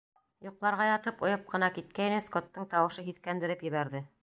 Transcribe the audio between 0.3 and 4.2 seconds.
Йоҡларға ятып, ойоп ҡына киткәйне, Скоттың тауышы һиҫкәндереп ебәрҙе.